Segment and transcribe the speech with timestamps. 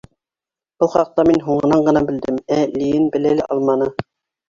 [0.83, 3.97] Был хаҡта мин һуңынан ғына белдем, ә Лиен белә лә алманы...